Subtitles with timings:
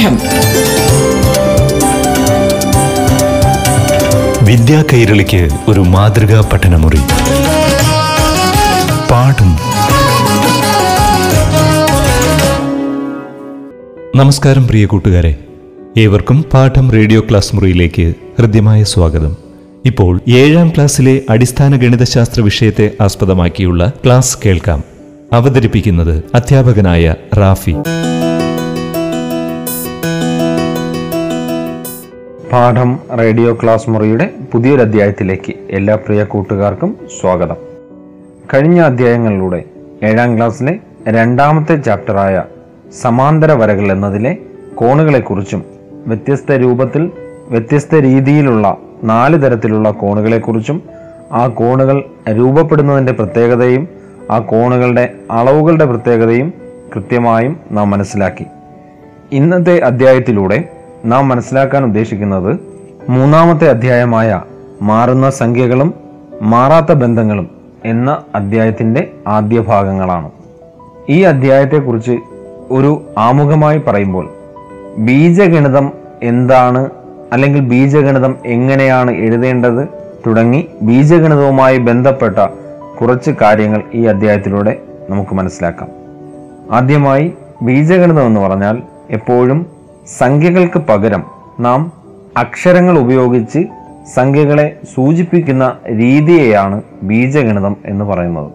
[0.00, 0.18] പാഠം.
[4.46, 6.98] വിദ്യാ കൈരളിക്ക് ഒരു മാതൃകാ പഠനമുറി.
[9.10, 9.56] പാഠം.
[14.16, 15.36] നമസ്കാരം പ്രിയ കൂട്ടുകാരെ.
[15.98, 19.36] ഏവർക്കും പാഠം റേഡിയോ ക്ലാസ് മുറിയിലേക്ക് ഹൃദ്യമായ സ്വാഗതം.
[19.86, 24.84] ഇപ്പോൾ ഏഴാം ക്ലാസ്സിലെ അടിസ്ഥാന ഗണിതശാസ്ത്ര വിഷയത്തെ ആസ്പദമാക്കിയുള്ള ക്ലാസ് കേൾക്കാം.
[25.32, 27.74] അവതരിപ്പിക്കുന്നത് അധ്യാപകനായ റാഫി.
[32.52, 37.56] പാഠം റേഡിയോ ക്ലാസ് മുറിയുടെ പുതിയൊരു അധ്യായത്തിലേക്ക് എല്ലാ പ്രിയ കൂട്ടുകാർക്കും സ്വാഗതം.
[38.54, 39.64] കഴിഞ്ഞ അധ്യായങ്ങളിലൂടെ
[40.02, 42.44] ഏഴാം ക്ലാസ്സിലെ രണ്ടാമത്തെ ചാപ്റ്ററായ
[43.02, 44.36] സമാന്തര വരകൾ എന്നതിലെ
[44.74, 45.64] കോണുകളെക്കുറിച്ചും
[46.06, 47.10] വ്യത്യസ്ത രൂപത്തിൽ
[47.48, 50.82] വ്യത്യസ്ത രീതിയിലുള്ള നാല് തരത്തിലുള്ള കോണുകളെക്കുറിച്ചും
[51.32, 53.88] ആ കോണുകൾ രൂപപ്പെടുന്നതിന്റെ പ്രത്യേകതയും
[54.30, 56.52] ആ കോണുകളുടെ അളവുകളുടെ പ്രത്യേകതയും
[56.94, 58.44] കൃത്യമായും നാം മനസ്സിലാക്കി.
[59.32, 62.56] ഇന്നത്തെ അധ്യായത്തിലൂടെ നാം മനസ്സിലാക്കാൻ ഉദ്ദേശിക്കുന്നത്
[63.08, 64.42] മൂന്നാമത്തെ അധ്യായമായ
[64.82, 65.94] മാറുന്ന സംഖ്യകളും
[66.42, 67.50] മാറാത്ത ബന്ധങ്ങളും
[67.84, 70.30] എന്ന അധ്യായത്തിന്റെ ആദ്യ ഭാഗങ്ങളാണ്.
[71.08, 72.18] ഈ അധ്യായത്തെക്കുറിച്ച്
[72.70, 74.28] ഒരു ആമുഖമായി പറയുമ്പോൾ
[74.98, 76.90] ബീജഗണിതം എന്താണ്
[77.32, 79.88] അല്ലെങ്കിൽ ബീജഗണിതം എങ്ങനെയാണ് എഴുതേണ്ടത്
[80.26, 82.38] തുടങ്ങി ബീജഗണിതവുമായി ബന്ധപ്പെട്ട
[83.00, 84.76] കുറച്ച് കാര്യങ്ങൾ ഈ അധ്യായത്തിലൂടെ
[85.10, 85.88] നമുക്ക് മനസ്സിലാക്കാം.
[86.70, 89.79] ആദ്യമായി ബീജഗണിതം എന്ന് പറഞ്ഞാൽ എപ്പോഴും
[90.18, 91.24] സംഖ്യകൾക്ക് പകരം
[91.60, 91.92] നാം
[92.36, 93.66] അക്ഷരങ്ങൾ ഉപയോഗിച്ച്
[94.14, 98.52] സംഖ്യകളെ സൂചിപ്പിക്കുന്ന രീതിയെയാണ് ബീജഗണിതം എന്ന് പറയുന്നത്.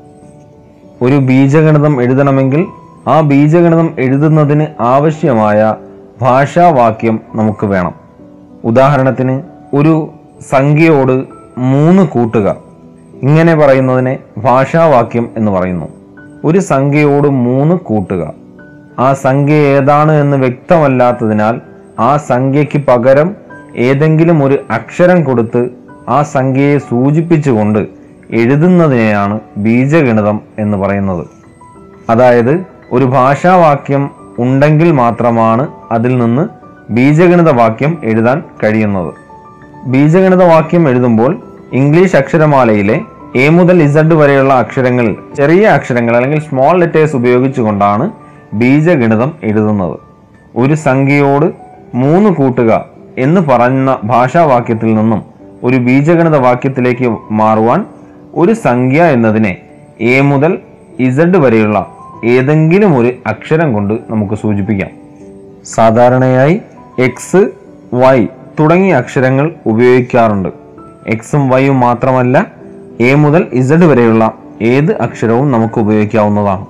[1.01, 2.65] ഒരു ബീജഗണിതം എഴുതണമെങ്കിൽ
[3.07, 5.75] ആ ബീജഗണിതം എഴുതുന്നതിന് ആവശ്യമായ
[6.21, 7.93] ഭാഷാവാക്യം നമുക്ക് വേണം.
[8.63, 9.41] ഉദാഹരണത്തിന്
[9.75, 10.09] ഒരു
[10.49, 11.23] സംഖ്യയോട്
[11.57, 12.55] മൂന്ന് കൂട്ടുക.
[13.21, 15.85] ഇങ്ങനെ പറയുന്നതിനെ ഭാഷാവാക്യം എന്ന് പറയുന്നു.
[16.43, 18.44] ഒരു സംഖ്യയോട് മൂന്ന് കൂട്ടുക.
[18.99, 21.61] ആ സംഖ്യ ഏതാണ് എന്ന് വ്യക്തമല്ലാത്തതിനാൽ
[21.99, 23.35] ആ സംഖ്യയ്ക്ക് പകരം
[23.75, 25.69] ഏതെങ്കിലും ഒരു അക്ഷരം കൊടുത്ത്
[26.09, 27.87] ആ സംഖ്യയെ സൂചിപ്പിച്ചുകൊണ്ട്
[28.31, 31.27] എഴുതുന്നതിനെയാണ് ബീജഗണിതം എന്ന് പറയുന്നത്.
[32.09, 36.47] അതായത് ഒരു ഭാഷാവാക്യം ഉണ്ടെങ്കിൽ മാത്രമാണ് അതിൽ നിന്ന്
[36.91, 39.13] ബീജഗണിത വാക്യം എഴുതാൻ കഴിയുന്നത്.
[39.85, 41.41] ബീജഗണിത വാക്യം എഴുതുമ്പോൾ
[41.73, 43.01] ഇംഗ്ലീഷ് അക്ഷരമാലയിലെ
[43.35, 48.24] എ മുതൽ ഇസഡ് വരെയുള്ള അക്ഷരങ്ങൾ ചെറിയ അക്ഷരങ്ങൾ അല്ലെങ്കിൽ സ്മോൾ ലെറ്റേഴ്സ് ഉപയോഗിച്ചുകൊണ്ടാണ്
[48.59, 49.99] ബീജഗണിതം എഴുതുന്നത്.
[50.55, 51.45] ഒരു സംഖ്യയോട്
[51.95, 52.85] മൂന്ന് കൂട്ടുക
[53.17, 55.23] എന്ന് പറയുന്ന ഭാഷാവാക്യത്തിൽ നിന്നും
[55.63, 57.85] ഒരു ബീജഗണിത വാക്യത്തിലേക്ക് മാറുവാൻ
[58.33, 59.57] ഒരു സംഖ്യ എന്നതിനെ
[60.01, 60.59] എ മുതൽ
[60.99, 61.87] ഇസഡ് വരെയുള്ള
[62.25, 64.89] ഏതെങ്കിലും ഒരു അക്ഷരം കൊണ്ട് നമുക്ക് സൂചിപ്പിക്കാം.
[65.65, 66.61] സാധാരണയായി
[66.99, 67.51] എക്സ്
[67.93, 68.25] വൈ
[68.59, 70.49] തുടങ്ങിയ അക്ഷരങ്ങൾ ഉപയോഗിക്കാറുണ്ട്.
[71.07, 72.47] എക്സും വൈയും മാത്രമല്ല
[72.99, 76.65] എ മുതൽ ഇസഡ് വരെയുള്ള ഏത് അക്ഷരവും നമുക്ക് ഉപയോഗിക്കാവുന്നതാണ്.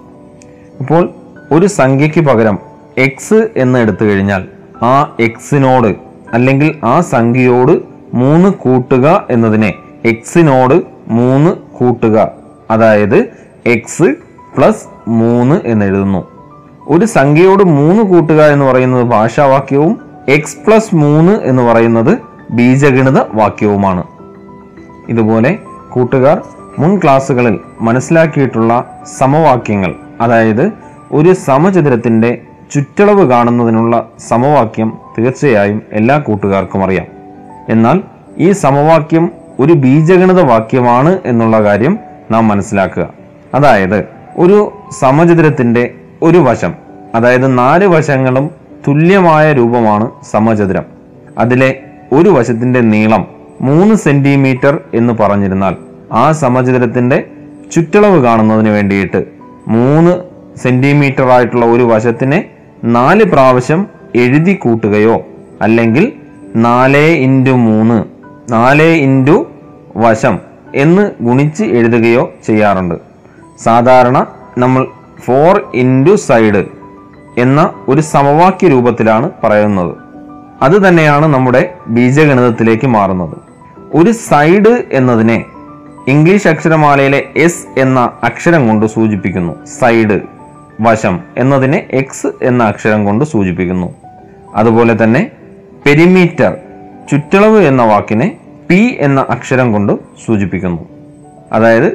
[0.79, 1.09] ഇപ്പോൾ
[1.51, 2.59] ഒരു സംഖ്യയ്ക്ക് പകരം
[2.97, 4.45] എക്സ് എന്ന് എടുത്തു കഴിഞ്ഞാൽ
[4.83, 5.95] ആ എക്സിനോട്
[6.33, 7.81] അല്ലെങ്കിൽ ആ സംഖ്യയോട്
[8.13, 9.73] മൂന്ന് കൂട്ടുക എന്നതിനെ
[10.05, 12.31] എക്സിനോട് മൂന്ന് കൂട്ടുക.
[12.71, 13.29] അതായത്
[13.65, 14.15] എക്സ്
[14.57, 16.27] പ്ലസ് മൂന്ന് എന്ന് എഴുതുന്നു.
[16.87, 22.17] ഒരു സംഖ്യയോട് മൂന്ന് കൂട്ടുക എന്ന് പറയുന്നത് ഭാഷാവാക്യവും എക്സ് പ്ലസ് മൂന്ന് എന്ന് പറയുന്നത്
[22.51, 24.03] ബീജഗണിത വാക്യവുമാണ്.
[25.09, 25.59] ഇതുപോലെ
[25.91, 26.41] കൂട്ടുകാർ
[26.79, 30.84] മുൻ ക്ലാസ്സുകളിൽ മനസ്സിലാക്കിയിട്ടുള്ള സമവാക്യങ്ങൾ അതായത്
[31.15, 37.05] ഒരു സമചതുരത്തിന്റെ ചുറ്റളവ് കാണുന്നതിനുള്ള സമവാക്യം തീർച്ചയായും എല്ലാ കൂട്ടുകാർക്കും അറിയാം.
[37.69, 38.01] എന്നാൽ
[38.37, 41.99] ഈ സമവാക്യം ഒരു ബീജഗണിത വാക്യമാണ് എന്നുള്ള കാര്യം
[42.31, 43.09] നാം മനസ്സിലാക്കുക.
[43.53, 44.05] അതായത്
[44.37, 46.73] ഒരു സമചതുരത്തിന്റെ ഒരു വശം
[47.15, 48.51] അതായത് നാല് വശങ്ങളും
[48.87, 50.85] തുല്യമായ രൂപമാണ് സമചതുരം.
[51.37, 51.79] അതിലെ
[52.13, 53.27] ഒരു വശത്തിന്റെ നീളം
[53.61, 55.75] മൂന്ന് സെന്റിമീറ്റർ എന്ന് പറഞ്ഞിരുന്നാൽ
[56.11, 57.27] ആ സമചതുരത്തിന്റെ
[57.71, 59.25] ചുറ്റളവ് കാണുന്നതിന് വേണ്ടിയിട്ട്
[59.67, 62.49] മൂന്ന് സെന്റിമീറ്റർ ആയിട്ടുള്ള ഒരു വശത്തിനെ
[62.83, 65.23] നാല് പ്രാവശ്യം എഴുതി കൂട്ടുകയോ
[65.61, 66.13] അല്ലെങ്കിൽ
[66.55, 68.03] നാല് ഇന്റു മൂന്ന്
[68.51, 69.45] നാല് ഇന്റു
[69.97, 70.39] വശം
[70.75, 72.95] എന്ന് ഗുണിച്ച് എഴുതുകയോ ചെയ്യാറുണ്ട്.
[73.63, 74.27] സാധാരണ
[74.57, 74.87] നമ്മൾ
[75.25, 76.65] ഫോർ ഇന്റു സൈഡ്
[77.37, 79.97] എന്ന ഒരു സമവാക്യ രൂപത്തിലാണ് പറയുന്നത്.
[80.61, 83.37] അത് തന്നെയാണ് നമ്മുടെ ബീജഗണിതത്തിലേക്ക് മാറുന്നത്.
[83.93, 85.45] ഒരു സൈഡ് എന്നതിനെ
[86.07, 89.65] ഇംഗ്ലീഷ് അക്ഷരമാലയിലെ എസ് എന്ന അക്ഷരം കൊണ്ട് സൂചിപ്പിക്കുന്നു.
[89.65, 90.34] സൈഡ്.
[90.81, 93.95] വശം എന്നതിനെ എക്സ് എന്ന അക്ഷരം കൊണ്ട് സൂചിപ്പിക്കുന്നു.
[94.55, 95.31] അതുപോലെ തന്നെ
[95.85, 96.57] പെരിമീറ്റർ
[97.11, 98.37] ചുറ്റളവ് എന്ന വാക്കിനെ
[98.69, 99.93] പി എന്ന അക്ഷരം കൊണ്ട്
[100.25, 100.81] സൂചിപ്പിക്കുന്നു.
[101.51, 101.93] അതായത്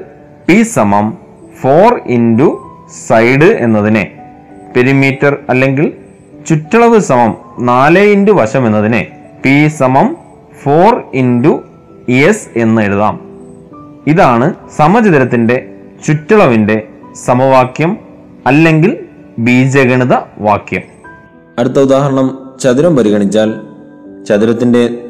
[0.49, 1.19] പി സമം
[1.61, 2.75] ഫോർ ഇന്റു
[3.09, 4.13] സൈഡ് എന്നതിനെ
[4.77, 5.93] പെരിമീറ്റർ അല്ലെങ്കിൽ
[6.49, 9.07] ചുറ്റളവ് സമം നാല് ഇന്റു വശം എന്നതിനെ
[9.45, 10.17] പി സമം
[10.63, 11.65] ഫോർ ഇന്റു
[12.09, 13.21] എസ് എന്ന് എഴുതാം.
[14.07, 15.67] ഇതാണ് സമചിതരത്തിന്റെ
[16.07, 16.83] ചുറ്റളവിന്റെ
[17.25, 18.10] സമവാക്യം
[18.47, 18.99] അല്ലെങ്കിൽ
[19.39, 20.83] ബീജഗണിത വാക്യം.
[21.59, 23.55] അടുത്ത ഉദാഹരണം ചതുരം പരിഗണിച്ചാൽ
[24.29, 25.05] ചതുരത്തിന്റെ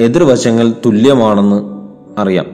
[0.00, 1.62] എതിർവശങ്ങൾ തുല്യമാണെന്ന്
[2.20, 2.46] അറിയാം.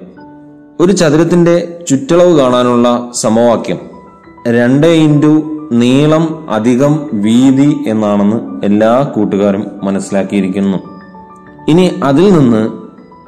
[0.81, 3.79] ഒരു ചതുരത്തിന്റെ ചുറ്റളവ് കാണാനുള്ള സമവാക്യം
[4.49, 10.79] രണ്ട് ഇന്റു നീളം അധികം വീതി എന്നാണെന്ന് എല്ലാ കൂട്ടുകാരും മനസ്സിലാക്കിയിരിക്കുന്നു.
[11.69, 12.71] ഇനി അതിൽ നിന്ന്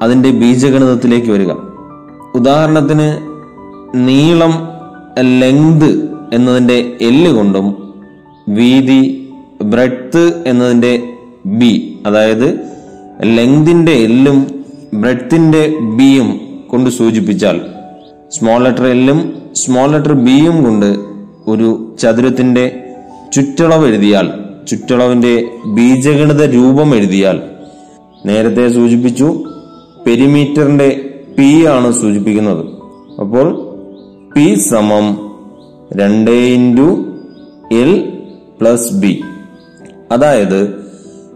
[0.03, 1.53] അതിന്റെ ബീജഗണിതത്തിലേക്ക് വരിക.
[2.35, 3.19] ഉദാഹരണത്തിന്
[3.95, 4.69] നീളം
[5.21, 7.67] ലെങ്ത് എന്നതിന്റെ എല്ല് കൊണ്ടും
[8.49, 9.31] വീതി
[9.63, 11.03] ബ്രെഡ്ത്ത് എന്നതിന്റെ
[11.47, 12.61] ബി അതായത്
[13.23, 14.47] ലെങ്തിന്റെ എല്ലും
[14.95, 17.61] ബ്രെഡ്ത്തിന്റെ ബിയും കൊണ്ട് സൂചിപ്പിച്ചാൽ
[18.31, 20.97] സ്മോൾ ലെറ്റർ എല്ലും സ്മോൾ ലെറ്റർ ബിയും കൊണ്ട്
[21.51, 22.83] ഒരു ചതുരത്തിന്റെ
[23.33, 24.27] ചുറ്റളവ് എഴുതിയാൽ
[24.69, 27.43] ചുറ്റളവിന്റെ ബീജഗണിത രൂപം എഴുതിയാൽ
[28.27, 29.45] നേരത്തെ സൂചിപ്പിച്ചു
[30.07, 32.65] പെരിമീറ്ററിന്റെ പി ആണ് സൂചിപ്പിക്കുന്നത്.
[33.21, 33.47] അപ്പോൾ
[34.35, 35.30] പി സമം
[35.93, 37.05] രണ്ട് ഇന്റു
[37.73, 38.19] എൽ
[38.61, 39.23] പ്ലസ് ബി.
[40.13, 40.85] അതായത്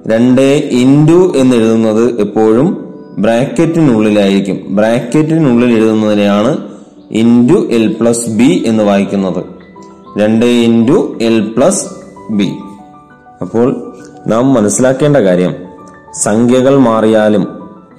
[0.06, 4.76] രണ്ട് ഇന്റു എന്ന് എഴുതുന്നത് എപ്പോഴും ബ്രാക്കറ്റിനുള്ളിലായിരിക്കും.
[4.76, 6.58] ബ്രാക്കറ്റിനുള്ളിൽ എഴുതുന്നതിനെയാണ്
[7.10, 9.44] ഇന്റു എൽ പ്ലസ് ബി എന്ന് വായിക്കുന്നത്.
[10.18, 11.86] രണ്ട് ഇന്റു എൽ പ്ലസ്
[12.30, 12.52] ബി.
[13.40, 13.94] അപ്പോൾ
[14.26, 15.54] നാം മനസ്സിലാക്കേണ്ട കാര്യം
[16.22, 17.46] സംഖ്യകൾ മാറിയാലും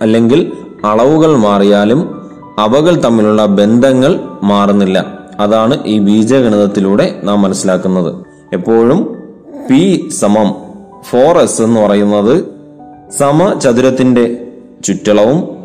[0.01, 0.51] അല്ലെങ്കിൽ
[0.85, 2.29] അളവുകൾ മാറിയാലും
[2.59, 5.24] അവകൾ തമ്മിലുള്ള ബന്ധങ്ങൾ മാറുന്നില്ല.
[5.39, 8.15] അതാണ് ഈ ബീജഗണിതത്തിലൂടെ നാം മനസ്സിലാക്കുന്നത്.
[8.53, 9.23] എപ്പോഴും
[9.69, 10.55] പി സമം
[11.09, 12.43] ഫോർ എസ് എന്ന് പറയുന്നത്
[13.17, 14.47] സമചതുരത്തിന്റെ
[14.83, 15.57] ചുറ്റളവും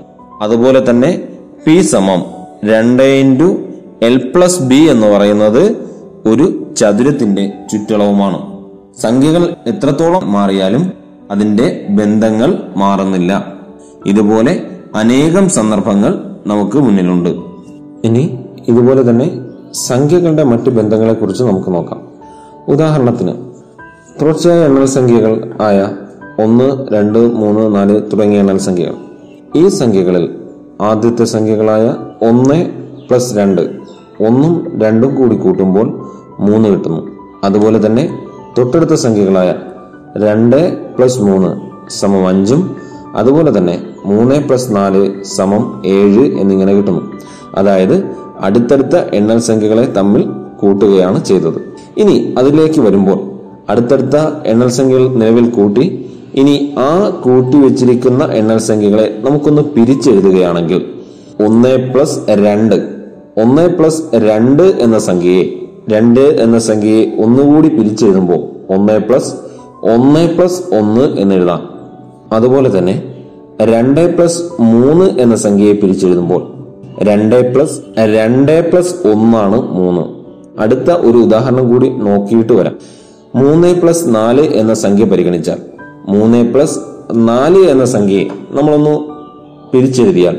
[0.43, 1.29] അതുപോലെ തന്നെ
[1.67, 2.23] പി സമം
[2.65, 3.57] രണ്ട് ഇന്റു
[4.03, 5.91] എൽ പ്ലസ് ബി എന്ന് പറയുന്നത്
[6.27, 8.61] ഒരു ചതുരത്തിന്റെ ചുറ്റളവുമാണ്.
[9.01, 10.93] സംഖ്യകൾ എത്രത്തോളം മാറിയാലും
[11.31, 13.55] അതിന്റെ ബന്ധങ്ങൾ മാറുന്നില്ല.
[14.07, 17.31] ഇതുപോലെ അനേകം സന്ദർഭങ്ങൾ നമുക്ക് മുന്നിലുണ്ട്.
[18.05, 18.39] ഇനി
[18.69, 22.01] ഇതുപോലെ തന്നെ സംഖ്യകളുടെ മറ്റ് ബന്ധങ്ങളെ കുറിച്ച് നമുക്ക് നോക്കാം.
[22.69, 23.33] ഉദാഹരണത്തിന്
[24.23, 25.89] തുടർച്ചയായ എണ്ണൽ സംഖ്യകൾ ആയ
[26.45, 28.95] ഒന്ന് രണ്ട് മൂന്ന് നാല് തുടങ്ങിയ എണ്ണൽ സംഖ്യകൾ.
[29.57, 30.35] ഈ സംഖ്യകളിൽ
[30.81, 32.71] ആദ്യത്തെ സംഖ്യകളായ ഒന്ന്
[33.09, 33.61] പ്ലസ് രണ്ട്
[34.21, 37.09] ഒന്നും രണ്ടും കൂടി കൂട്ടുമ്പോൾ മൂന്ന് കിട്ടുന്നു.
[37.45, 38.27] അതുപോലെ തന്നെ
[38.59, 39.55] തൊട്ടടുത്ത സംഖ്യകളായ
[40.17, 42.77] രണ്ട് പ്ലസ് മൂന്ന് സമം അഞ്ചും
[43.15, 47.01] അതുപോലെ തന്നെ മൂന്ന് പ്ലസ് നാല് സമം ഏഴ് എന്നിങ്ങനെ കിട്ടുന്നു.
[47.55, 50.23] അതായത് അടുത്തടുത്ത എണ്ണൽ സംഖ്യകളെ തമ്മിൽ
[50.61, 51.59] കൂട്ടുകയാണ് ചെയ്തത്.
[52.03, 53.19] ഇനി അതിലേക്ക് വരുമ്പോൾ
[53.73, 54.17] അടുത്തടുത്ത
[54.53, 55.85] എണ്ണൽ സംഖ്യകൾ നിലവിൽ കൂട്ടി
[56.41, 56.55] ഇനി
[56.89, 56.91] ആ
[57.25, 60.83] കൂട്ടി വെച്ചിരിക്കുന്ന എണ്ണൽ സംഖ്യകളെ നമുക്കൊന്ന് പിരിച്ചെഴുതുകയാണെങ്കിൽ
[61.47, 62.77] ഒന്ന് പ്ലസ് രണ്ട്
[63.43, 65.45] ഒന്ന് പ്ലസ് രണ്ട് എന്ന സംഖ്യയെ
[65.93, 68.41] രണ്ട് എന്ന സംഖ്യയെ ഒന്നുകൂടി പിരിച്ചെഴുതുമ്പോൾ
[68.75, 69.31] ഒന്ന് പ്ലസ്
[69.93, 71.61] ഒന്ന് പ്ലസ് ഒന്ന് എന്നെഴുതാം.
[72.37, 72.95] അതുപോലെ തന്നെ
[73.73, 74.41] രണ്ട് പ്ലസ്
[74.73, 76.43] മൂന്ന് എന്ന സംഖ്യയെ പിരിച്ചെഴുതുമ്പോൾ
[77.03, 80.03] രണ്ട് പ്ലസ് രണ്ട് പ്ലസ് ഒന്നാണ് മൂന്ന്.
[80.61, 82.75] അടുത്ത ഒരു ഉദാഹരണം കൂടി നോക്കിയിട്ട് വരാം.
[83.35, 85.59] മൂന്ന് പ്ലസ് നാല് എന്ന സംഖ്യ പരിഗണിച്ചാൽ
[86.09, 86.79] മൂന്ന് പ്ലസ്
[87.15, 88.95] നാല് എന്ന സംഖ്യയെ നമ്മളൊന്ന്
[89.73, 90.37] പിരിച്ചെഴുതിയാൽ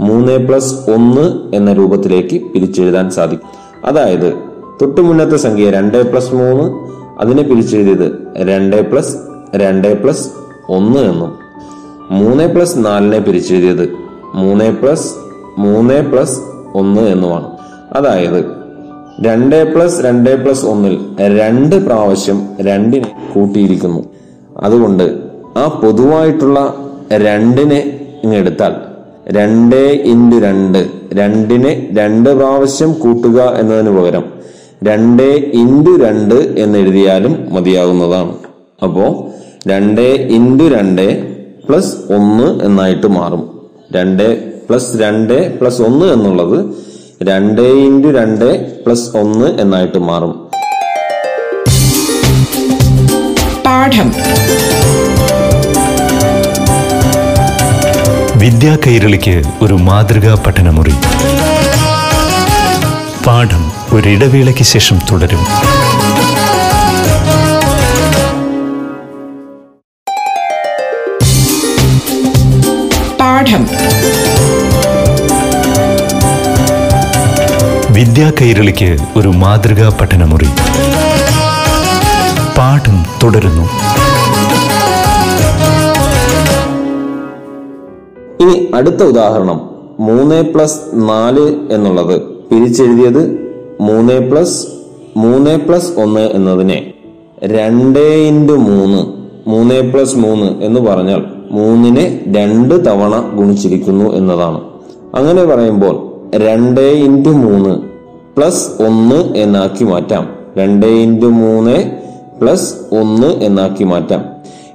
[0.00, 3.48] മൂന്ന് പ്ലസ് ഒന്ന് എന്ന രൂപത്തിലേക്ക് പിരിച്ചെഴുതാൻ സാധിക്കും.
[3.84, 4.34] അതായത്
[4.82, 6.64] തൊട്ടു മുന്നത്തെ സംഖ്യ രണ്ട് പ്ലസ് മൂന്ന്
[7.20, 9.16] അതിനെ പിരിച്ചെഴുതിയത് രണ്ട് പ്ലസ്
[9.56, 10.28] രണ്ട് പ്ലസ്
[10.68, 11.32] ഒന്ന് എന്നും.
[12.10, 13.88] മൂന്ന് പ്ലസ് നാലിനെ പിരിച്ചെഴുതിയത്
[14.34, 15.25] മൂന്ന് പ്ലസ്
[15.58, 16.40] മൂന്ന് പ്ലസ്
[16.74, 17.48] ഒന്ന് എന്നുമാണ്
[17.92, 18.40] അതായത്
[19.26, 20.94] രണ്ട് പ്ലസ് രണ്ട് പ്ലസ് ഒന്നിൽ
[21.38, 24.02] രണ്ട് പ്രാവശ്യം രണ്ടിനെ കൂട്ടിയിരിക്കുന്നു.
[24.56, 25.06] അതുകൊണ്ട്
[25.56, 26.74] ആ പൊതുവായിട്ടുള്ള
[27.12, 27.80] രണ്ടിനെ
[28.34, 28.74] എടുത്താൽ
[29.28, 34.24] രണ്ട് ഇന്റു രണ്ട് രണ്ടിനെ രണ്ട് പ്രാവശ്യം കൂട്ടുക എന്നതിന് പകരം
[34.82, 35.22] രണ്ട്
[35.62, 38.32] ഇന്റു രണ്ട് എന്ന് എഴുതിയാലും മതിയാകുന്നതാണ്
[38.82, 39.32] അപ്പോ
[39.66, 40.00] രണ്ട്
[40.38, 41.06] ഇന്റു രണ്ട്
[41.68, 43.42] പ്ലസ് ഒന്ന് എന്നായിട്ട് മാറും.
[43.92, 46.64] രണ്ട് പ്ലസ് രണ്ട് പ്ലസ് ഒന്ന് എന്നുള്ളത്
[47.22, 50.50] രണ്ട് ഇന്റു രണ്ട് പ്ലസ് ഒന്ന് എന്നായിട്ട് മാറും.
[53.66, 54.12] പാഠം.
[58.38, 60.94] വിദ്യാ കൈരളിക്ക് ഒരു മാതൃകാ പഠനമുറി.
[63.26, 65.44] പാഠം ഒരിടവേളയ്ക്ക് ശേഷം തുടരും.
[73.20, 73.66] പാഠം.
[77.96, 80.44] വിദ്യാ കൈരളിക്ക് ഒരു മാതൃകാ പഠനമുറി.
[82.58, 83.62] പാഠം തുടരുന്നു.
[88.40, 89.60] ഇനി അടുത്ത ഉദാഹരണം.
[90.00, 94.66] മൂന്ന് പ്ലസ് നാല് എന്നുള്ളത് പിരിച്ചെഴുതിയത് മൂന്ന് പ്ലസ്
[95.16, 96.92] മൂന്ന് പ്ലസ് ഒന്ന് എന്നതിനെ
[97.44, 99.02] രണ്ട് ഇന്റു മൂന്ന്
[99.48, 104.60] മൂന്ന് പ്ലസ് മൂന്ന് എന്ന് പറഞ്ഞാൽ മൂന്നിനെ രണ്ട് തവണ ഗുണിച്ചിരിക്കുന്നു എന്നതാണ്.
[105.14, 106.06] അങ്ങനെ പറയുമ്പോൾ
[106.38, 107.85] രണ്ട് ഇന്റു മൂന്ന്
[108.36, 110.28] പ്ലസ് ഒന്ന് എന്നാക്കി മാറ്റാം.
[110.56, 111.90] രണ്ട് ഇന്റു മൂന്ന്
[112.40, 114.24] പ്ലസ് ഒന്ന് എന്നാക്കി മാറ്റാം.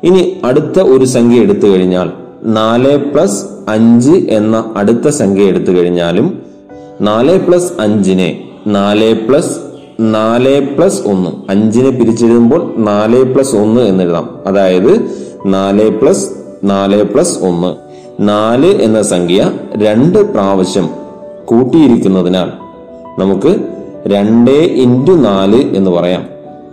[0.03, 2.10] ഇനി അടുത്ത ഒരു സംഖ്യ എടുത്തു കഴിഞ്ഞാൽ
[2.44, 6.44] നാല് പ്ലസ് അഞ്ച് എന്ന അടുത്ത സംഖ്യ എടുത്തു കഴിഞ്ഞാലും
[7.01, 9.60] നാല് പ്ലസ് അഞ്ചിനെ നാല് പ്ലസ്
[10.00, 11.30] നാല് പ്ലസ് ഒന്ന്.
[11.50, 15.10] അഞ്ചിനെ പിരിച്ചെഴുതുമ്പോൾ നാല് പ്ലസ് ഒന്ന് എന്ന് എഴുതാം അതായത്
[15.46, 16.30] നാല് പ്ലസ്
[16.63, 17.75] നാല് പ്ലസ് ഒന്ന്.
[18.22, 20.89] നാല് എന്ന സംഖ്യ രണ്ട് പ്രാവശ്യം
[21.46, 22.61] കൂട്ടിയിരിക്കുന്നതിനാൽ
[23.20, 23.60] നമുക്ക്
[24.08, 26.25] രണ്ട് ഇന്റു നാല് എന്ന് പറയാം.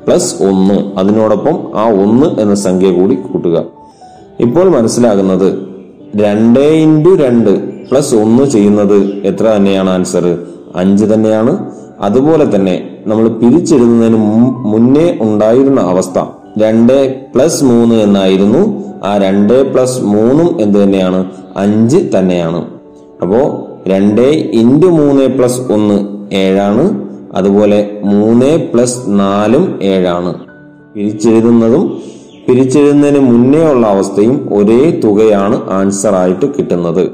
[0.06, 0.98] പ്ലസ് ഒന്ന്.
[0.98, 3.64] അതിനോടൊപ്പം ആ ഒന്ന് എന്ന സംഖ്യ കൂടി കൂട്ടുക.
[4.40, 5.68] ഇപ്പോൾ മനസ്സിലാകുന്നത്
[6.16, 7.50] രണ്ട് ഇന്റു രണ്ട്
[7.88, 10.38] പ്ലസ് ഒന്ന് ചെയ്യുന്നത് എത്ര തന്നെയാണ് ആൻസർ?
[10.76, 11.70] അഞ്ച് തന്നെയാണ്.
[12.00, 14.16] അതുപോലെ തന്നെ നമ്മൾ പിരിച്ചെഴുതുന്നതിന്
[14.56, 16.18] മുന്നേ ഉണ്ടായിരുന്ന അവസ്ഥ
[16.58, 18.84] രണ്ട് പ്ലസ് മൂന്ന് എന്നായിരുന്നു.
[19.04, 21.30] ആ രണ്ട് പ്ലസ് മൂന്നും എന്ത് തന്നെയാണ്?
[21.56, 22.64] അഞ്ച് തന്നെയാണ്.
[23.22, 24.20] അപ്പോ രണ്ട്
[24.52, 27.08] ഇന്റു മൂന്ന് പ്ലസ് ഒന്ന് ഏഴാണ്.
[27.34, 30.34] അതുപോലെ മൂന്ന് പ്ലസ് നാലും ഏഴാണ്.
[30.94, 31.98] പിരിച്ചെഴുതുന്നതും
[32.48, 37.10] പിരിച്ചെഴുതുന്നതിന് മുന്നേ ഉള്ള അവസ്ഥയും ഒരേ തുകയാണ് ആൻസർ ആയിട്ട് കിട്ടുന്നത്.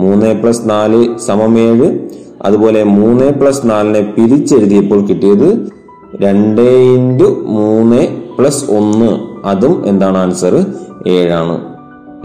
[0.00, 2.08] മൂന്ന് പ്ലസ് നാല് സമം ഏഴ്.
[2.42, 5.68] അതുപോലെ മൂന്ന് പ്ലസ് നാലിനെ പിരിച്ചെഴുതിയപ്പോൾ കിട്ടിയത്
[6.20, 8.08] രണ്ട് ഇന്റു മൂന്ന്
[8.38, 9.18] പ്ലസ് ഒന്ന്.
[9.44, 10.66] അതും എന്താണ് ആൻസർ?
[11.06, 11.60] ഏഴാണ്.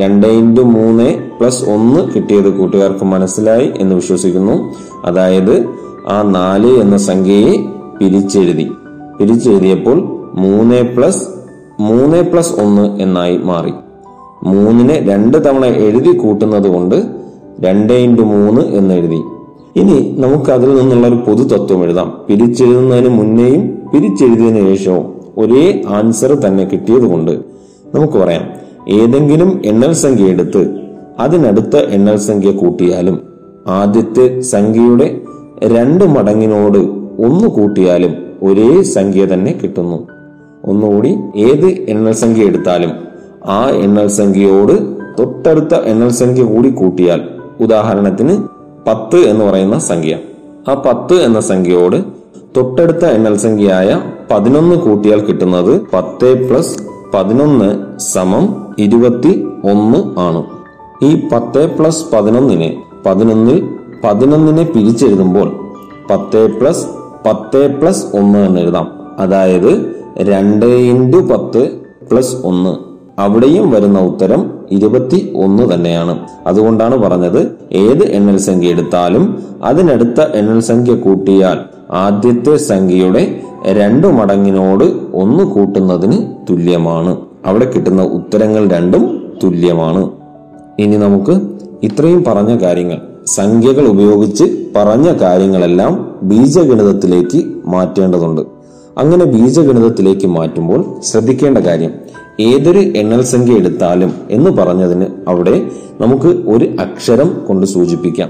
[0.01, 4.73] രണ്ട് ഇന്റു മൂന്ന് പ്ലസ് ഒന്ന് കിട്ടിയത് കൂട്ടുകാർക്ക് മനസ്സിലായി എന്ന് വിശ്വസിക്കുന്നു.
[5.05, 5.69] അതായത്
[6.09, 7.57] ആ നാല് എന്ന സംഖ്യയെ
[7.99, 8.71] പിരിച്ചെഴുതി.
[9.19, 9.97] പിരിച്ചെഴുതിയപ്പോൾ
[10.33, 11.27] മൂന്ന് പ്ലസ്
[11.79, 13.73] മൂന്ന് പ്ലസ് ഒന്ന് എന്നായി മാറി.
[14.43, 16.95] മൂന്നിനെ രണ്ട് തവണ എഴുതി കൂട്ടുന്നത് കൊണ്ട്
[17.59, 19.21] രണ്ട് ഇന്റു മൂന്ന് എന്ന് എഴുതി
[19.75, 22.13] ഇനി നമുക്ക് അതിൽ നിന്നുള്ള ഒരു പൊതു തത്വം എഴുതാം.
[22.29, 27.31] പിരിച്ചെഴുതുന്നതിന് മുന്നേയും പിരിച്ചെഴുതിയതിനു ശേഷവും ഒരേ ആൻസർ തന്നെ കിട്ടിയത് കൊണ്ട്
[27.95, 28.43] നമുക്ക് പറയാം.
[28.89, 30.77] ഏതെങ്കിലും എണ്ണൽ സംഖ്യ എടുത്ത്
[31.19, 33.21] അതിനടുത്ത എണ്ണൽ സംഖ്യ കൂട്ടിയാലും
[33.67, 35.21] ആദ്യത്തെ സംഖ്യയുടെ
[35.63, 36.77] രണ്ട് മടങ്ങിനോട്
[37.21, 38.13] ഒന്ന് കൂട്ടിയാലും
[38.43, 40.07] ഒരേ സംഖ്യ തന്നെ കിട്ടുന്നു.
[40.63, 42.91] ഒന്നുകൂടി ഏത് എണ്ണൽ സംഖ്യ എടുത്താലും
[43.45, 44.73] ആ എണ്ണൽ സംഖ്യയോട്
[45.19, 47.21] തൊട്ടടുത്ത എണ്ണൽ സംഖ്യ കൂടി കൂട്ടിയാൽ
[47.59, 48.37] ഉദാഹരണത്തിന്
[48.87, 50.17] പത്ത് എന്ന് പറയുന്ന സംഖ്യ.
[50.69, 52.03] ആ പത്ത് എന്ന സംഖ്യയോട്
[52.57, 54.01] തൊട്ടടുത്ത എണ്ണൽ സംഖ്യയായ
[54.31, 56.77] പതിനൊന്ന് കൂട്ടിയാൽ കിട്ടുന്നത് പത്ത് പ്ലസ്
[57.13, 60.43] പതിനൊന്ന് സമം ഇരുപത്തി ഒന്ന് ആണ്.
[61.03, 65.73] ഈ പത്ത് പ്ലസ് പതിനൊന്നിനെ പതിനൊന്നിൽ പതിനൊന്നിനെ പിരിച്ചെഴുതുമ്പോൾ
[66.09, 66.85] പത്ത് പ്ലസ്
[67.25, 68.87] പത്ത് പ്ലസ് ഒന്ന് എന്ന് എഴുതാം.
[69.19, 71.71] അതായത് രണ്ട് ഇന്റു പത്ത്
[72.11, 72.75] പ്ലസ് ഒന്ന്.
[73.21, 76.19] അവിടെയും വരുന്ന ഉത്തരം ഇരുപത്തി ഒന്ന് തന്നെയാണ്.
[76.47, 81.59] അതുകൊണ്ടാണ് പറഞ്ഞത് ഏത് എണ്ണൽ സംഖ്യ എടുത്താലും അതിനടുത്ത എണ്ണൽ സംഖ്യ കൂട്ടിയാൽ
[81.91, 83.41] ആദ്യത്തെ സംഖ്യയുടെ
[83.71, 86.17] രണ്ടു മടങ്ങിനോട് ഒന്ന് കൂട്ടുന്നതിന്
[86.49, 87.17] തുല്യമാണ്.
[87.45, 90.11] അവിടെ കിട്ടുന്ന ഉത്തരങ്ങൾ രണ്ടും തുല്യമാണ്.
[90.79, 91.41] ഇനി നമുക്ക്
[91.83, 94.43] ഇത്രയും പറഞ്ഞ കാര്യങ്ങൾ സംഖ്യകൾ ഉപയോഗിച്ച്
[94.75, 98.41] പറഞ്ഞ കാര്യങ്ങളെല്ലാം ബീജഗണിതത്തിലേക്ക് മാറ്റേണ്ടതുണ്ട്.
[98.97, 101.91] അങ്ങനെ ബീജഗണിതത്തിലേക്ക് മാറ്റുമ്പോൾ ശ്രദ്ധിക്കേണ്ട കാര്യം
[102.39, 108.29] ഏതൊരു എണ്ണൽ സംഖ്യ എടുത്താലും എന്ന് പറഞ്ഞതിന് അവിടെ നമുക്ക് ഒരു അക്ഷരം കൊണ്ട് സൂചിപ്പിക്കാം.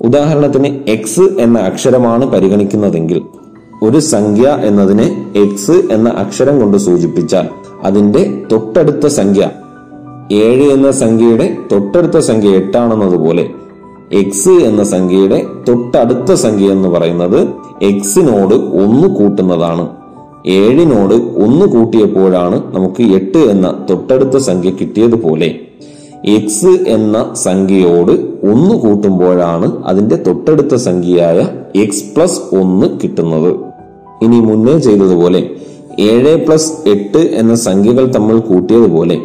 [0.00, 3.22] ഉദാഹരണത്തിന് എക്സ് എന്ന അക്ഷരമാണ് പരിഗണിക്കുന്നതെങ്കിൽ
[3.82, 7.48] ഒരു സംഖ്യ എന്നതിനെ എക്സ് എന്ന അക്ഷരം കൊണ്ട് സൂചിപ്പിച്ചാൽ
[7.82, 9.50] അതിന്റെ തൊട്ടടുത്ത സംഖ്യ
[10.32, 13.50] ഏഴ് എന്ന സംഖ്യയുടെ തൊട്ടടുത്ത സംഖ്യ എട്ടാണെന്നതുപോലെ
[14.12, 17.48] എക്സ് എന്ന സംഖ്യയുടെ തൊട്ടടുത്ത സംഖ്യ എന്ന് പറയുന്നത്
[17.82, 19.88] എക്സിനോട് ഒന്ന് കൂട്ടുന്നതാണ്.
[20.46, 25.60] ഏഴിനോട് ഒന്ന് കൂട്ടിയപ്പോഴാണ് നമുക്ക് എട്ട് എന്ന തൊട്ടടുത്ത സംഖ്യ കിട്ടിയതുപോലെ
[26.24, 28.12] എക്സ് എന്ന സംഖ്യയോട്
[28.46, 33.56] ഒന്ന് കൂട്ടുമ്പോഴാണ് അതിന്റെ തൊട്ടടുത്ത സംഖ്യയായ എക്സ് പ്ലസ് ഒന്ന് കിട്ടുന്നത്.
[34.22, 35.50] ഇനി മുന്നേ ചെയ്തതുപോലെ
[35.98, 39.18] ഏഴ് പ്ലസ് എട്ട് എന്ന സംഖ്യകൾ തമ്മിൽ കൂട്ടിയതുപോലെ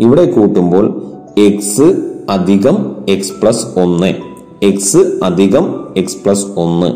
[0.00, 1.02] ഇവിടെ കൂട്ടുമ്പോൾ
[1.38, 4.25] എക്സ് അധികം എക്സ് പ്ലസ് ഒന്ന്.
[4.62, 5.64] എക്സ് അധികം
[5.96, 6.90] എക്സ് പ്ലസ് ഒന്ന്.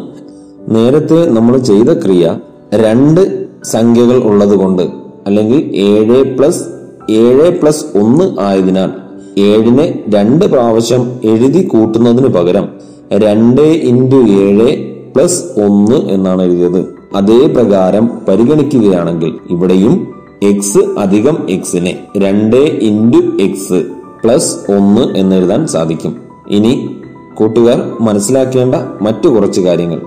[0.69, 2.41] നേരത്തെ നമ്മൾ ചെയ്ത ക്രിയ
[2.75, 4.83] രണ്ട് സംഖ്യകൾ ഉള്ളത് കൊണ്ട്
[5.27, 6.65] അല്ലെങ്കിൽ ഏഴ് പ്ലസ്
[7.11, 8.91] ഏഴ് പ്ലസ് ഒന്ന് ആയതിനാൽ
[9.39, 12.69] ഏഴിനെ രണ്ട് പ്രാവശ്യം എഴുതി കൂട്ടുന്നതിന് പകരം
[13.11, 16.95] രണ്ട് ഇന്റു ഏഴ് പ്ലസ് ഒന്ന് എന്നാണ് എഴുതിയത്.
[17.15, 20.09] അതേ പ്രകാരം പരിഗണിക്കുകയാണെങ്കിൽ ഇവിടെയും
[20.43, 23.85] എക്സ് അധികം എക്സിനെ രണ്ട് ഇന്റു എക്സ്
[24.25, 26.17] പ്ലസ് ഒന്ന് എന്ന് എഴുതാൻ സാധിക്കും.
[26.49, 27.00] ഇനി
[27.41, 30.01] കൂട്ടുകാർ മനസ്സിലാക്കേണ്ട മറ്റു കുറച്ച് കാര്യങ്ങൾ.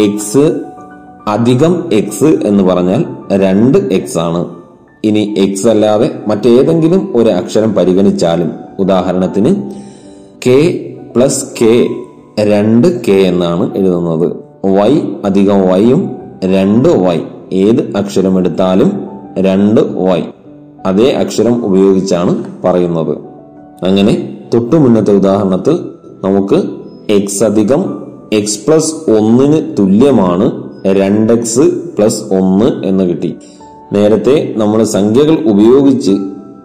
[0.00, 0.60] എക്സ്
[1.28, 4.48] അധികം എക്സ് എന്ന് പറഞ്ഞാൽ രണ്ട് എക്സ് ആണ്.
[5.04, 9.70] ഇനി എക്സ് അല്ലാതെ മറ്റേതെങ്കിലും ഒരു അക്ഷരം പരിഗണിച്ചാലും ഉദാഹരണത്തിന്
[10.46, 10.58] കെ
[11.16, 11.88] പ്ലസ് കെ
[12.44, 14.36] രണ്ട് കെ എന്നാണ് എഴുതുന്നത്.
[14.64, 17.20] വൈ അധികം വൈയും രണ്ട് വൈ
[17.52, 18.90] ഏത് അക്ഷരം എടുത്താലും
[19.38, 20.22] രണ്ട് വൈ
[20.86, 23.18] അതേ അക്ഷരം ഉപയോഗിച്ചാണ് പറയുന്നത്.
[23.82, 25.78] അങ്ങനെ തൊട്ടുമുന്നത്തെ ഉദാഹരണത്തിൽ
[26.24, 26.79] നമുക്ക്
[27.10, 27.82] എക്സ് അധികം
[28.32, 30.46] എക്സ് പ്ലസ് ഒന്നിന് തുല്യമാണ്
[30.86, 31.60] രണ്ട് എക്സ്
[31.96, 33.36] പ്ലസ് ഒന്ന് എന്ന് കിട്ടി.
[33.92, 36.10] നേരത്തെ നമ്മൾ സംഖ്യകൾ ഉപയോഗിച്ച്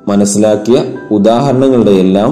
[0.08, 2.32] മനസ്സിലാക്കിയ ഉദാഹരണങ്ങളുടെ എല്ലാം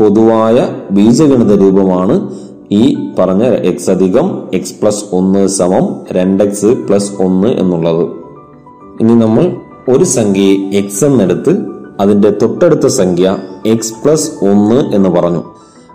[0.00, 2.30] പൊതുവായ ബീജഗണിത രൂപമാണ്
[2.70, 8.04] ഈ പറഞ്ഞ എക്സ് അധികം എക്സ് പ്ലസ് ഒന്ന് സമം രണ്ട് എക്സ് പ്ലസ് ഒന്ന് എന്നുള്ളത്.
[9.00, 9.56] ഇനി നമ്മൾ
[9.94, 11.58] ഒരു സംഖ്യയെ എക്സ് എന്നെടുത്ത്
[12.00, 15.42] അതിന്റെ തൊട്ടടുത്ത സംഖ്യ എക്സ് പ്ലസ് ഒന്ന് എന്ന് പറഞ്ഞു.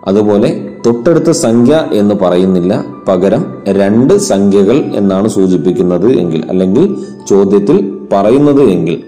[0.08, 2.86] അതുപോലെ തൊട്ടടുത്ത സംഖ്യ എന്ന് പറയുന്നില്ല.
[3.08, 6.96] പകരം രണ്ട് സംഖ്യകൾ എന്നാണ് സൂചിപ്പിക്കുന്നത് എങ്കിൽ അല്ലെങ്കിൽ
[7.30, 9.04] ചോദ്യത്തിൽ പറയുന്നത് എങ്കിൽ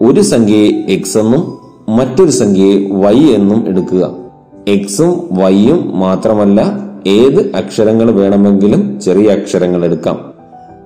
[0.00, 4.10] ഒരു സംഖ്യയെ എക്സ് എന്നും മറ്റൊരു സംഖ്യയെ വൈ എന്നും എടുക്കുക.
[4.68, 10.32] എക്സും വൈയും മാത്രമല്ല ഏത് അക്ഷരങ്ങൾ വേണമെങ്കിലും ചെറിയ അക്ഷരങ്ങൾ എടുക്കാം.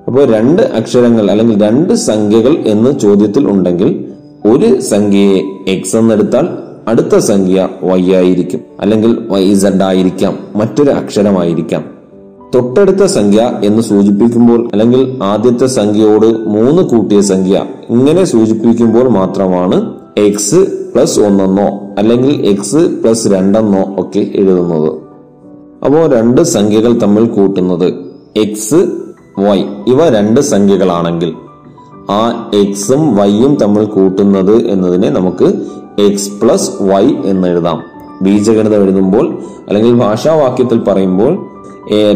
[0.06, 4.04] അപ്പോൾ രണ്ട് അക്ഷരങ്ങൾ അല്ലെങ്കിൽ രണ്ട് സംഖ്യകൾ എന്ന് ചോദ്യത്തിൽ ഉണ്ടെങ്കിൽ
[4.46, 6.48] ഒരു സംഖ്യയെ എക്സ് എന്നെടുത്താൽ
[6.88, 8.60] അടുത്ത സംഖ്യ വൈ ആയിരിക്കും.
[8.80, 10.38] അല്ലെങ്കിൽ വൈ സെഡ് ആയിരിക്കാം.
[10.56, 11.84] മറ്റൊരു അക്ഷരമായിരിക്കാം.
[12.54, 21.20] തൊട്ടടുത്ത സംഖ്യ എന്ന് സൂചിപ്പിക്കുമ്പോൾ അല്ലെങ്കിൽ ആദ്യത്തെ സംഖ്യയോട് മൂന്ന് കൂട്ടിയ സംഖ്യ ഇങ്ങനെ സൂചിപ്പിക്കുമ്പോൾ മാത്രമാണ് എക്സ് പ്ലസ്
[21.20, 24.92] ഒന്നെന്നോ അല്ലെങ്കിൽ എക്സ് പ്ലസ് രണ്ടെന്നോ ഒക്കെ എഴുതുന്നത്.
[25.84, 27.94] അപ്പോൾ രണ്ട് സംഖ്യകൾ തമ്മിൽ കൂട്ടുന്നത്
[28.36, 28.90] എക്സ്
[29.38, 31.32] വൈ ഇവ രണ്ട് സംഖ്യകളാണെങ്കിൽ
[32.10, 35.52] ആ എക്സും വൈയും തമ്മിൽ കൂട്ടുന്നത് എന്നതിനെ നമുക്ക്
[35.98, 37.82] എക്സ് പ്ലസ് വൈ എന്ന് എഴുതാം.
[38.22, 39.38] ബീജഗണിതം എഴുതുമ്പോൾ
[39.68, 41.46] അല്ലെങ്കിൽ ഭാഷാവാക്യത്തിൽ പറയുമ്പോൾ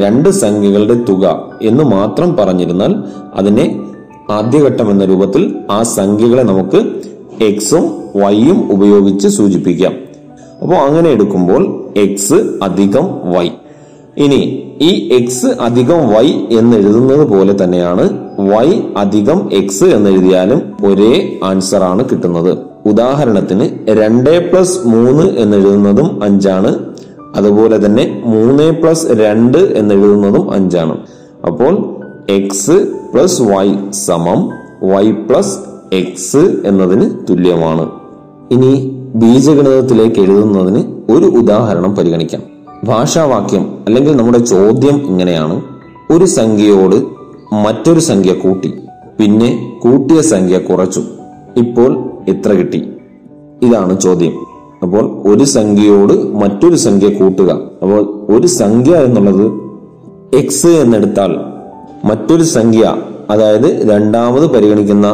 [0.00, 2.94] രണ്ട് സംഖ്യകളുടെ തുക എന്ന് മാത്രം പറഞ്ഞിരുന്നാൽ
[3.34, 3.84] അതിനെ
[4.30, 6.80] ആദ്യഘട്ടം എന്ന രൂപത്തിൽ ആ സംഖ്യകളെ നമുക്ക്
[7.44, 7.84] എക്സും
[8.16, 9.92] വൈയും ഉപയോഗിച്ച് സൂചിപ്പിക്കാം.
[10.62, 13.48] അപ്പോൾ അങ്ങനെ എടുക്കുമ്പോൾ എക്സ് അധികം വൈ
[14.16, 14.40] ഇനി
[14.82, 16.26] ഈ എക്സ് അധികം വൈ
[16.58, 18.04] എന്ന് എഴുതുന്നത് പോലെ തന്നെയാണ്
[18.38, 22.69] വൈ അധികം എക്സ് എന്ന് എഴുതിയാലും ഒരേ ആൻസർ ആണ് കിട്ടുന്നത്.
[22.86, 26.78] ഉദാഹരണത്തിന് രണ്ട് പ്ലസ് മൂന്ന് എന്നെഴുതുന്നതും അഞ്ചാണ്.
[27.34, 30.98] അതുപോലെ തന്നെ മൂന്ന് പ്ലസ് രണ്ട് എന്നെഴുതുന്നതും അഞ്ചാണ്.
[31.46, 31.96] അപ്പോൾ
[32.28, 34.50] എക്സ് പ്ലസ് വൈ സമം
[34.82, 35.58] വൈ പ്ലസ്
[35.92, 37.90] എക്സ് എന്നതിന് തുല്യമാണ്.
[38.50, 42.42] ഇനി ബീജഗണിതത്തിലേക്ക് എഴുതുന്നതിന് ഒരു ഉദാഹരണം പരിഗണിക്കാം.
[42.84, 45.62] ഭാഷാവാക്യം അല്ലെങ്കിൽ നമ്മുടെ ചോദ്യം ഇങ്ങനെയാണ്.
[46.10, 47.04] ഒരു സംഖ്യയോട്
[47.54, 48.74] മറ്റൊരു സംഖ്യ കൂട്ടി.
[49.20, 51.02] പിന്നെ കൂട്ടിയ സംഖ്യ കുറച്ചു.
[51.56, 52.88] ഇപ്പോൾ എത്ര കിട്ടി.
[53.62, 54.32] ഇതാണ് ചോദ്യം.
[54.82, 57.60] അപ്പോൾ ഒരു സംഖ്യയോട് മറ്റൊരു സംഖ്യ കൂട്ടുക.
[57.82, 59.52] അപ്പോൾ ഒരു സംഖ്യ എന്നുള്ളത്
[60.36, 61.30] എക്സ് എന്നെടുത്താൽ
[62.04, 62.96] മറ്റൊരു സംഖ്യ
[63.30, 65.06] അതായത് രണ്ടാമത് പരിഗണിക്കുന്ന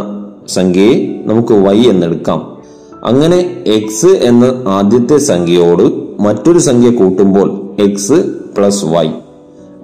[0.49, 2.57] സംഖ്യയെ നമുക്ക് വൈ എന്നെടുക്കാം.
[3.05, 8.25] അങ്ങനെ എക്സ് എന്ന ആദ്യത്തെ സംഖ്യയോട് മറ്റൊരു സംഖ്യ കൂട്ടുമ്പോൾ എക്സ്
[8.59, 9.09] പ്ലസ് വൈ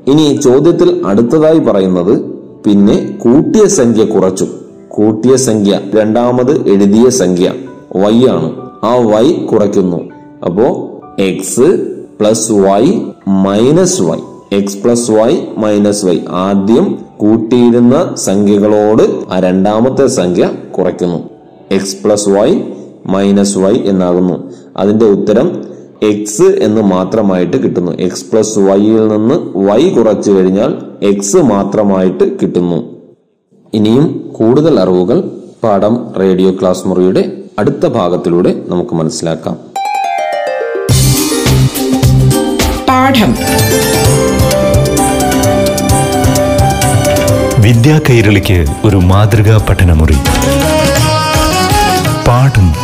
[0.06, 2.20] ഇനി ചോദ്യത്തിൽ അടുത്തതായി പറയുന്നത്
[2.64, 4.46] പിന്നെ കൂട്ടിയ സംഖ്യ കുറച്ചു.
[4.92, 5.80] കൂട്ടിയ സംഖ്യ.
[5.94, 7.52] രണ്ടാമത് എഴുതിയ സംഖ്യ.
[7.96, 8.52] വൈ ആണ്.
[8.84, 10.10] ആ വൈ കുറയ്ക്കുന്നു.
[10.44, 14.18] അപ്പോ X plus Y minus Y
[14.52, 21.30] X plus Y minus Y ആദ്യം കൂട്ടിയിരുന്ന സംഖ്യകളോട് ആ രണ്ടാമത്തെ സംഖ്യ കുറയ്ക്കുന്നു.
[21.70, 22.60] X plus Y
[23.06, 24.52] minus Y എന്നാകുന്നു.
[24.76, 25.64] അതിന്റെ ഉത്തരം
[26.02, 27.92] എക്സ് എന്ന് മാത്രമായിട്ട് കിട്ടുന്നു.
[27.92, 32.92] എക്സ് പ്ലസ് വൈയിൽ നിന്ന് വൈ കുറച്ചു കഴിഞ്ഞാൽ എക്സ് മാത്രമായിട്ട് കിട്ടുന്നു.
[33.74, 35.20] ഇനിയും കൂടുതൽ അറിവുകൾ
[35.64, 39.56] പാഠം റേഡിയോ ക്ലാസ് മുറിയുടെ അടുത്ത ഭാഗത്തിലൂടെ നമുക്ക് മനസ്സിലാക്കാം.
[42.88, 43.36] പാഠം.
[47.62, 50.16] വിദ്യാ കൈരളിക്ക് ഒരു മാതൃകാ പഠനമുറി.
[52.28, 52.81] പാഠം